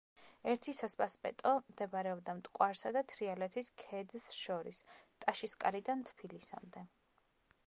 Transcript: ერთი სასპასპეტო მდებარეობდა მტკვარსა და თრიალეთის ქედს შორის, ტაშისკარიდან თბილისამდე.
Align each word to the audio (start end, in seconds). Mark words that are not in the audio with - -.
ერთი 0.51 0.73
სასპასპეტო 0.77 1.51
მდებარეობდა 1.67 2.35
მტკვარსა 2.39 2.93
და 2.97 3.05
თრიალეთის 3.13 3.71
ქედს 3.85 4.27
შორის, 4.41 4.83
ტაშისკარიდან 5.27 6.07
თბილისამდე. 6.13 6.89